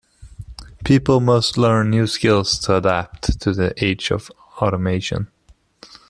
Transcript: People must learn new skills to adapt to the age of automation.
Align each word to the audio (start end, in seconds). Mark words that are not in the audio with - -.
People 0.83 1.19
must 1.19 1.59
learn 1.59 1.91
new 1.91 2.07
skills 2.07 2.57
to 2.57 2.77
adapt 2.77 3.39
to 3.39 3.53
the 3.53 3.71
age 3.85 4.09
of 4.09 4.31
automation. 4.57 5.27